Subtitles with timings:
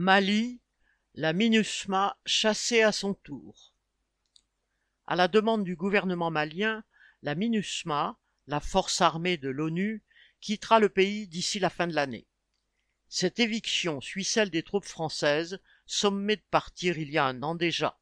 [0.00, 0.60] Mali,
[1.16, 3.74] la MINUSMA chassée à son tour.
[5.08, 6.84] À la demande du gouvernement malien,
[7.22, 8.16] la MINUSMA,
[8.46, 10.04] la force armée de l'ONU,
[10.40, 12.28] quittera le pays d'ici la fin de l'année.
[13.08, 17.56] Cette éviction suit celle des troupes françaises, sommées de partir il y a un an
[17.56, 17.98] déjà.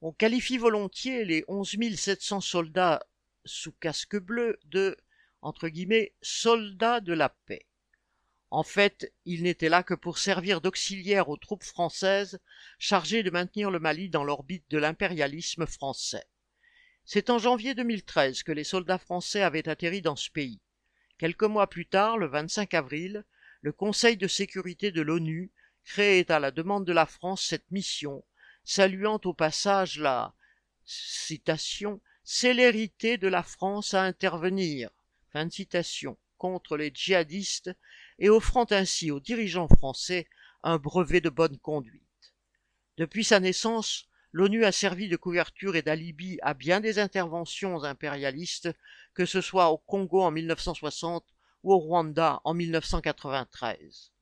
[0.00, 3.06] On qualifie volontiers les 11 700 soldats
[3.44, 4.96] sous casque bleu de
[6.22, 7.66] soldats de la paix.
[8.50, 12.38] En fait, ils n'étaient là que pour servir d'auxiliaires aux troupes françaises
[12.78, 16.24] chargées de maintenir le Mali dans l'orbite de l'impérialisme français.
[17.04, 20.60] C'est en janvier 2013 que les soldats français avaient atterri dans ce pays.
[21.18, 23.24] Quelques mois plus tard, le 25 avril,
[23.62, 25.50] le Conseil de sécurité de l'ONU
[25.84, 28.24] créait à la demande de la France cette mission,
[28.64, 30.34] saluant au passage la
[30.84, 34.90] citation célérité de la France à intervenir
[35.32, 37.70] fin citation, contre les djihadistes
[38.18, 40.28] et offrant ainsi aux dirigeants français
[40.62, 42.02] un brevet de bonne conduite.
[42.96, 48.70] Depuis sa naissance, l'ONU a servi de couverture et d'alibi à bien des interventions impérialistes,
[49.14, 51.24] que ce soit au Congo en 1960
[51.62, 54.12] ou au Rwanda en 1993.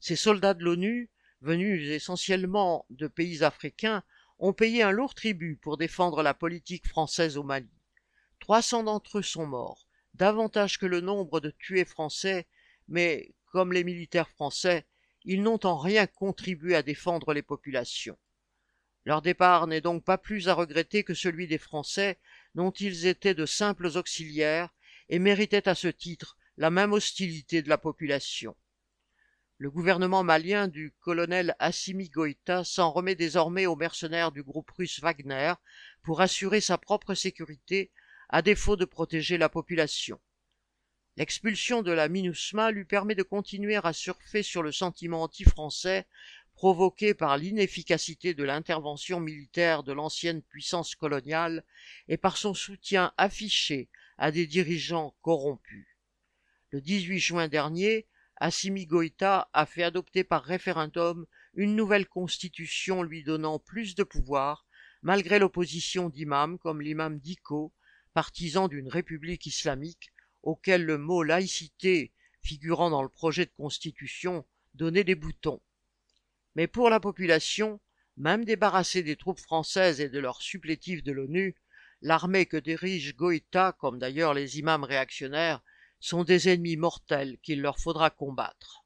[0.00, 1.10] Ces soldats de l'ONU,
[1.42, 4.02] venus essentiellement de pays africains,
[4.38, 7.68] ont payé un lourd tribut pour défendre la politique française au Mali.
[8.40, 9.86] 300 d'entre eux sont morts,
[10.20, 12.46] davantage que le nombre de tués français,
[12.88, 14.84] mais, comme les militaires français,
[15.24, 18.18] ils n'ont en rien contribué à défendre les populations.
[19.06, 22.18] Leur départ n'est donc pas plus à regretter que celui des Français,
[22.54, 24.68] dont ils étaient de simples auxiliaires
[25.08, 28.54] et méritaient à ce titre la même hostilité de la population.
[29.56, 35.00] Le gouvernement malien du colonel Assimi Goïta s'en remet désormais aux mercenaires du groupe russe
[35.00, 35.54] Wagner
[36.02, 37.90] pour assurer sa propre sécurité,
[38.30, 40.20] à défaut de protéger la population.
[41.16, 46.06] L'expulsion de la MINUSMA lui permet de continuer à surfer sur le sentiment anti-français
[46.54, 51.64] provoqué par l'inefficacité de l'intervention militaire de l'ancienne puissance coloniale
[52.08, 53.88] et par son soutien affiché
[54.18, 55.88] à des dirigeants corrompus.
[56.70, 63.24] Le 18 juin dernier, Assimi Goïta a fait adopter par référendum une nouvelle constitution lui
[63.24, 64.66] donnant plus de pouvoir,
[65.02, 67.72] malgré l'opposition d'imams comme l'imam Diko,
[68.14, 70.12] partisan d'une république islamique,
[70.42, 72.12] auquel le mot laïcité
[72.42, 75.60] figurant dans le projet de constitution donnait des boutons.
[76.54, 77.80] Mais pour la population,
[78.16, 81.56] même débarrassée des troupes françaises et de leurs supplétifs de l'ONU,
[82.02, 85.62] l'armée que dirige Goïta, comme d'ailleurs les imams réactionnaires,
[86.00, 88.84] sont des ennemis mortels qu'il leur faudra combattre.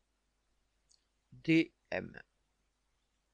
[1.32, 2.20] D.M.